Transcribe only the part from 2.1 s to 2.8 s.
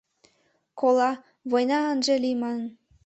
лий манын.